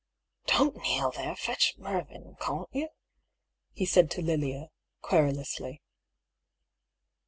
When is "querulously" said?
5.03-5.79